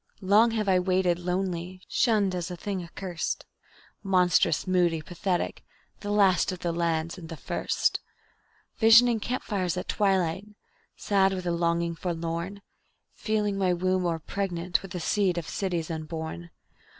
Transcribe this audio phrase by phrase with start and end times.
[0.19, 3.45] Long have I waited lonely, shunned as a thing accurst,
[4.01, 5.63] Monstrous, moody, pathetic,
[5.99, 7.99] the last of the lands and the first;
[8.79, 10.47] Visioning camp fires at twilight,
[10.95, 12.63] sad with a longing forlorn,
[13.13, 16.49] Feeling my womb o'er pregnant with the seed of cities unborn.